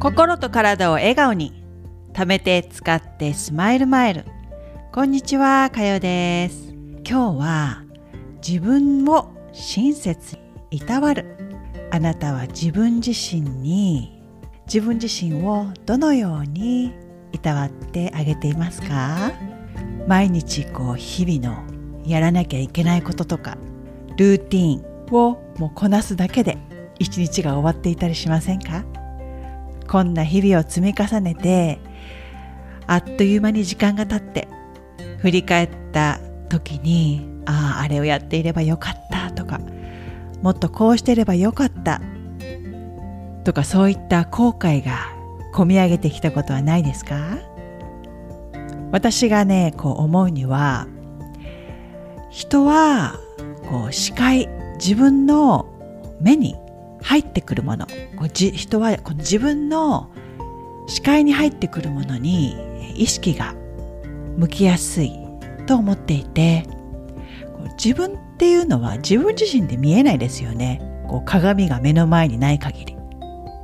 [0.00, 1.62] 心と体を笑顔に
[2.14, 4.24] 貯めて使ってスマイルマイル。
[4.92, 6.72] こんにちはかよです。
[7.06, 7.84] 今日は
[8.36, 10.36] 自分を親切
[10.70, 11.36] にいたわる。
[11.90, 14.22] あなたは自分自身に
[14.64, 16.94] 自分自身をどのように
[17.32, 19.32] いたわってあげていますか？
[20.08, 21.62] 毎日こう日々の
[22.06, 23.58] やらなきゃいけないこととか
[24.16, 26.56] ルーティンをもうこなすだけで
[26.98, 28.82] 一日が終わっていたりしませんか？
[29.90, 31.80] こんな日々を積み重ねて
[32.86, 34.46] あっという間に時間が経って
[35.18, 39.60] 振り返った時にあああれをやっていればよかったとか
[40.42, 42.00] もっとこうしてればよかった
[43.44, 44.92] とかそういった後悔が
[45.52, 47.38] こみ上げてきたことはないですか？
[48.92, 50.86] 私がねこう思うには
[52.30, 53.18] 人は
[53.68, 55.66] こう視界自分の
[56.20, 56.54] 目に
[57.02, 57.86] 入ってくるもの。
[58.16, 60.10] こうじ人はこの自分の
[60.86, 62.56] 視界に入ってくるものに
[62.96, 63.54] 意識が
[64.36, 65.12] 向きやすい
[65.66, 66.66] と思っていて
[67.82, 70.82] 自分っていうのは自分自身で見えないですよね。
[71.08, 72.96] こう鏡が目の前にない限り、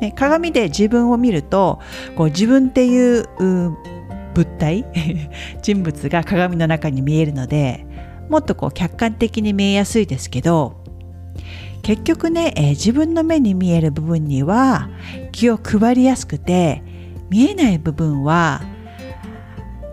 [0.00, 1.80] ね、鏡で自分を見ると
[2.16, 3.28] こう自分っていう
[4.34, 4.84] 物体
[5.62, 7.86] 人物が鏡の中に見えるので
[8.28, 10.82] もっとこう客観的に見えやすいですけど
[11.82, 14.90] 結局ね、えー、自分の目に見える部分には
[15.32, 16.82] 気を配りやすくて
[17.30, 18.62] 見えない部分は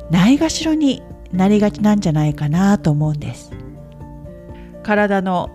[0.09, 3.51] ないがしろになりがちなんじゃないかなと思うんです。
[4.83, 5.49] 体の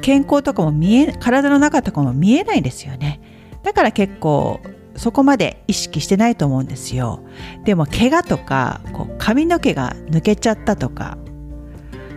[0.00, 3.20] 健康とかも見え体の中とかも見えないですよね。
[3.62, 4.60] だから結構
[4.96, 7.20] そこまで意識してないと思うんですよ。
[7.64, 11.18] でも怪我とかこう髪の毛が抜けちゃったとか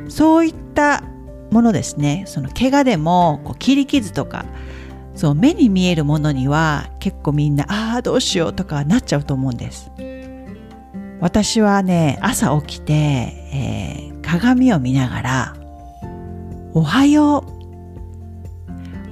[0.07, 1.03] そういった
[1.51, 2.23] ものですね。
[2.27, 4.45] その怪我でもこう切り傷とか
[5.15, 9.91] そう目に見えるものには結構みんなああどうしようとかなっちゃうと思うんです。
[11.19, 15.55] 私はね朝起きて、えー、鏡を見ながら
[16.73, 17.43] 「おはよう」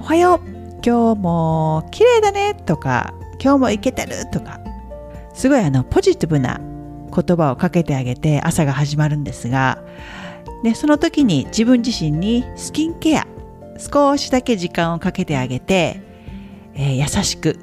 [0.00, 0.40] おはよう
[0.82, 3.12] 今日も綺麗だね」とか
[3.42, 4.60] 「今日もいけてる」とか
[5.34, 6.60] すごいあのポジティブな
[7.14, 9.78] 言葉をかけてあげて朝が始まるんですが
[10.62, 13.26] でその時に自分自身にスキンケア
[13.78, 16.00] 少しだけ時間をかけてあげて、
[16.74, 17.58] えー、優しく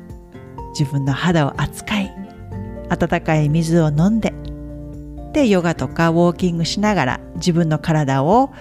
[0.78, 2.16] 自分の肌を扱い
[2.90, 4.34] 温かい水を飲んで
[5.34, 8.52] でヨガとかウォーキングしながら自分の体を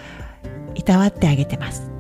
[0.75, 1.95] いたわってあげてます。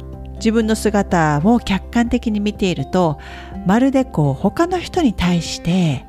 [0.44, 3.18] 自分の姿を客観的に見ていると
[3.66, 6.04] まるでこう他の人に対して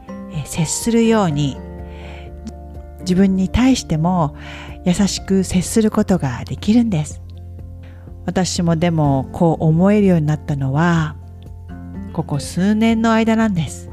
[0.46, 1.58] 接するように
[3.02, 4.36] 自分に対しても
[4.86, 7.22] 優しく接することができるんです。
[8.26, 11.16] 私もでもこう思えるようになったのは
[12.14, 13.90] ここ数年の間なんです。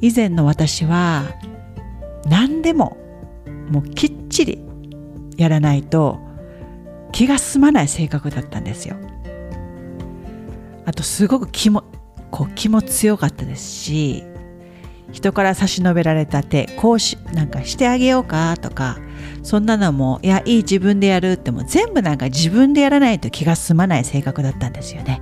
[0.00, 1.24] 以前の私は
[2.26, 2.96] 何でも
[3.70, 4.64] もうきっちり
[5.36, 6.18] やらないと
[7.12, 8.96] 気が済まない性格だったんですよ。
[10.86, 11.84] あとすごく気も
[12.30, 14.24] こう気も強かったですし
[15.12, 18.98] 人から差し伸べられた手こうしなんかしてあげようかとか
[19.42, 25.20] そんなのもいやいい自分でやるっても全部なんか自分でやらないと気が済まない性格だったんですよね。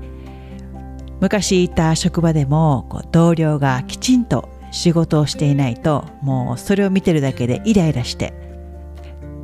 [1.21, 8.35] 昔いた職場でもこう同僚がきちんと仕事をしていないともうそれを見てるだけでイライラして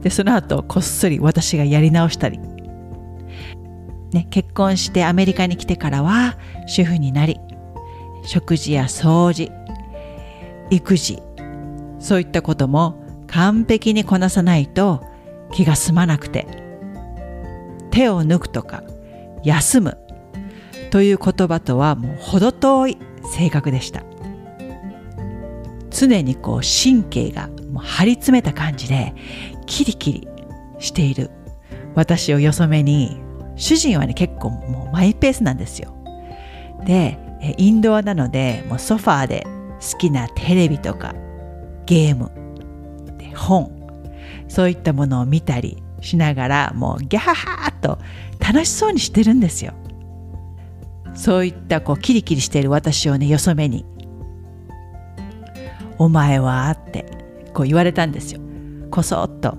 [0.03, 2.39] でその後こっそり私がやり直したり、
[4.13, 6.37] ね、結婚してアメリカに来てからは
[6.67, 7.39] 主婦になり
[8.25, 9.53] 食事や掃除
[10.71, 11.23] 育児
[12.01, 12.98] そういったことも
[13.29, 15.05] 完璧にこなさないと
[15.53, 16.47] 気が済まなくて
[17.91, 18.83] 手を抜くとか
[19.45, 19.99] 休む
[20.91, 22.99] という言葉とはもう程遠い
[23.35, 24.03] 性格でした。
[25.91, 29.15] 常にこう神経がもう張り詰めた感じで
[29.67, 30.29] キリキリ
[30.79, 31.31] している
[31.95, 33.21] 私をよそ目に
[33.57, 35.95] 主人はね結構もうマイペースなんですよ。
[36.87, 37.19] で
[37.57, 39.47] インドアなのでもうソファーで
[39.81, 41.15] 好きなテレビとか
[41.87, 42.31] ゲーム
[43.39, 43.71] 本。
[44.49, 47.99] そういったものを見たりしながらもうギャハハーと
[48.41, 49.73] 楽しそうにしてるんですよ。
[51.15, 53.85] そういったこうキリキリしている私をねよそ目に
[55.99, 57.07] 「お前は?」って
[57.53, 58.41] こう言われたんですよ。
[58.91, 59.57] こそっと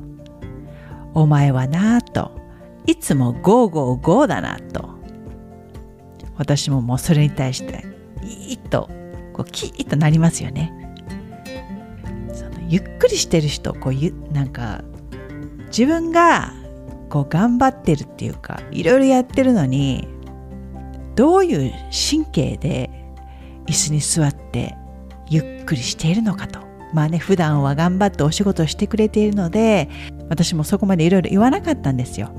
[1.14, 2.32] 「お前はな」と
[2.88, 5.00] 「いつもゴーゴーゴーだな」と。
[6.38, 7.84] 私ももうそれに対して
[8.24, 8.90] いいと
[9.34, 10.79] こうキーッとなりますよね。
[12.70, 14.84] ゆっくりしてる人こうゆなんか
[15.68, 16.54] 自分が
[17.10, 20.08] こう頑張ってるっていうかいろいろやってるのに
[21.16, 22.92] どういう神経で
[23.66, 24.78] 椅子に座って
[25.30, 26.60] ゆっくりしているのかと。
[26.94, 29.90] まあね普段は頑張ってお仕事をしてくれているので
[30.28, 32.32] 私もそこまでいろいろ言わなかったんですよ。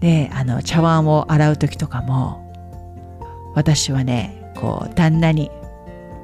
[0.00, 5.50] であの茶碗を洗う時とかも私はねこう旦那に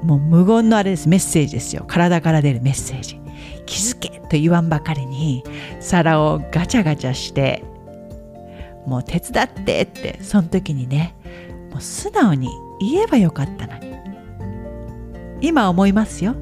[0.03, 1.09] もう無言のあれです。
[1.09, 1.83] メッセージですよ。
[1.87, 3.19] 体から出るメッセージ。
[3.65, 5.43] 気づけと言わんばかりに
[5.79, 7.63] 皿をガチャガチャして
[8.85, 11.13] もう手伝ってってその時にね
[11.71, 12.49] もう素直に
[12.79, 13.87] 言えばよかったのに。
[15.41, 16.35] 今思いますよ。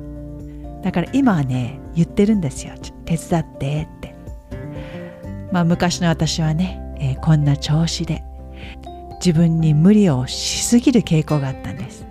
[0.83, 2.73] だから今はね言ってるんですよ。
[3.05, 4.15] 手伝ってって。
[5.51, 8.23] まあ昔の私はね、えー、こんな調子で
[9.15, 12.05] 自分に無理をしすぎる傾向があったんです。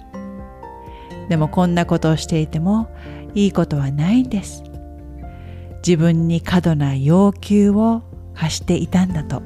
[1.29, 2.89] でもこんなことをしていても
[3.35, 4.63] いいことはないんです。
[5.87, 8.03] 自分に過度な要求を
[8.35, 9.43] 課していたんだと。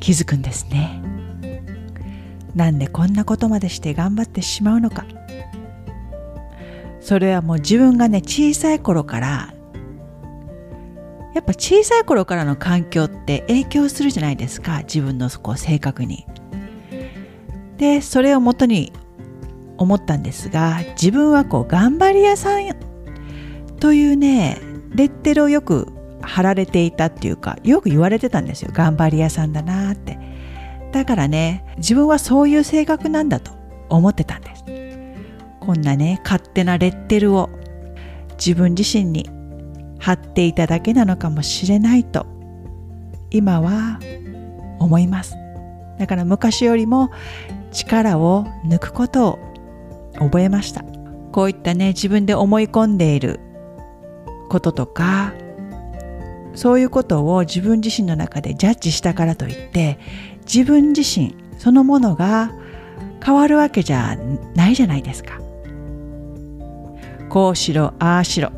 [0.00, 1.02] 気づくんですね。
[2.54, 5.06] なんでこんなことまでして頑張ってしまうのか。
[7.00, 9.54] それはもう自分がね小さい頃から
[11.34, 14.80] やっぱ小さい頃からの環境って影響するじゃないですか。
[14.80, 16.26] 自分のこう性格に。
[17.76, 18.92] でそれをもとに
[19.78, 22.68] 思ったんですが自分はこう頑張り屋さん
[23.80, 24.60] というね
[24.94, 25.88] レッテルをよく
[26.20, 28.70] 貼られていたっていうかよく言われてたんですよ。
[28.72, 30.18] 頑張り屋さんだなって。
[30.92, 33.52] だからね自分はそういう性格なんだと
[33.88, 34.64] 思ってたんです。
[35.60, 37.50] こんなね勝手なレッテルを
[38.38, 39.28] 自分自身に
[39.98, 42.26] 貼っていただけなのかもしれないと
[43.30, 44.00] 今は
[44.78, 45.36] 思います。
[45.98, 47.10] だから昔よりも
[47.70, 49.38] 力を抜くことを
[50.18, 50.84] 覚えました
[51.32, 53.40] こういったね自分で思い込んでいる
[54.48, 55.32] こととか
[56.54, 59.98] そういうことを自分自身の中でジャッジしたからといって
[60.40, 62.52] 自分自身そのものが
[63.24, 64.16] 変わるわけじゃ
[64.54, 65.38] ないじゃないですか。
[67.28, 68.50] こうしろああしろ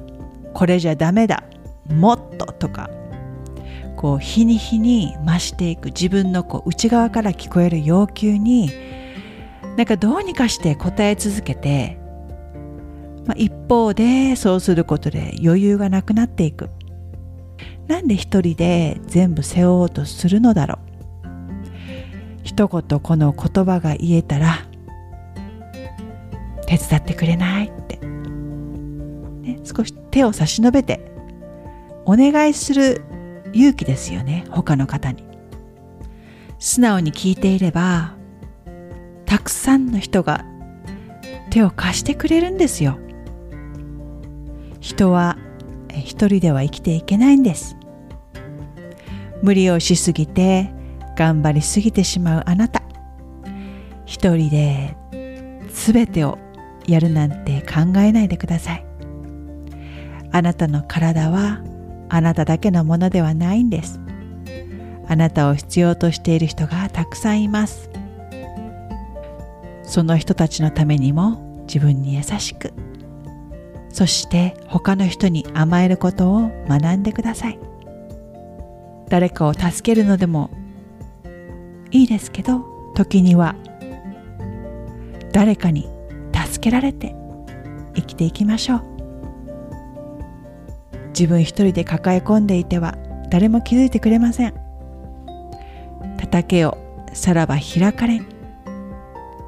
[0.54, 1.42] これじゃダメだ
[1.88, 2.88] もっととか
[3.96, 8.70] こう日に日に増していく自分のこう内側から聞こえる要求に
[9.80, 11.98] なんかどうにかして答え続けて、
[13.24, 16.68] まあ、一方でそうすることで余裕がなくなっていく。
[17.88, 20.78] なんで一人で全部背負おうとするのだろう。
[22.42, 24.58] 一言この言葉が言えたら
[26.66, 31.10] 手伝ってくれないって、ね、少し手を差し伸べて
[32.04, 33.00] お願いする
[33.54, 35.24] 勇気ですよね他の方に。
[36.58, 38.19] 素直に聞いていれば
[39.30, 40.44] たくさんの人が
[41.50, 42.98] 手を貸してくれるんですよ。
[44.80, 45.38] 人は
[45.92, 47.76] 一人では生きていけないんです。
[49.40, 50.72] 無理をしすぎて
[51.16, 52.82] 頑張りすぎてしまうあなた。
[54.04, 54.96] 一人で
[55.68, 56.36] 全てを
[56.88, 58.84] やるなんて考えないでください。
[60.32, 61.60] あなたの体は
[62.08, 64.00] あなただけのものではないんです。
[65.06, 67.89] あなたを必要としている人がたくさんいます。
[69.90, 72.72] その人たちのためにも自分に優しく。
[73.88, 77.58] そして他の人に甘えることを学んでください。
[79.08, 80.48] 誰かを助けるのでも
[81.90, 82.60] いいですけど
[82.94, 83.56] 時には
[85.32, 85.88] 誰かに
[86.32, 87.16] 助けられて
[87.96, 88.84] 生きていきましょう。
[91.08, 92.96] 自分一人で抱え込んでいては
[93.28, 94.54] 誰も気づいてくれません。
[96.16, 96.78] 叩けよ
[97.12, 98.22] さらば開かれ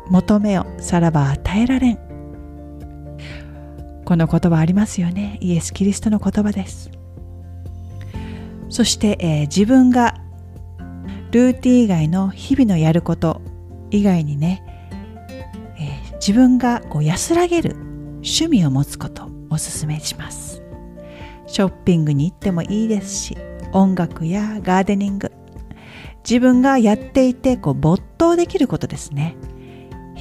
[0.09, 1.99] 求めよさらば与えられん。
[4.04, 5.38] この言葉ありますよね。
[5.40, 6.90] イエス・キリストの言葉です。
[8.68, 10.16] そして、えー、自分が
[11.30, 13.40] ルーティン以外の日々のやること
[13.90, 14.62] 以外にね、
[15.78, 17.76] えー、自分がこう安らげる
[18.16, 20.62] 趣味を持つことおすすめします。
[21.47, 23.37] ショッピングに行ってもいいですし
[23.73, 25.32] 音楽やガーデニング。
[26.28, 29.37] 自分がやっていてこう没頭できることですね。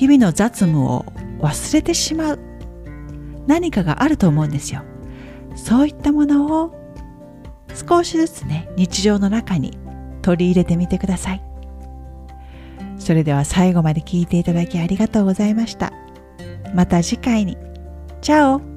[0.01, 1.05] 日々の雑務を
[1.41, 2.39] 忘れてしまう
[3.45, 4.81] 何かがあると思うんですよ。
[5.55, 6.73] そういったものを
[7.87, 9.77] 少しずつね日常の中に
[10.23, 11.43] 取り入れてみてください。
[12.97, 15.93] それでは最後まで聞いていただきありがとうございました。
[16.73, 17.55] また次回に。
[18.21, 18.70] チャオ。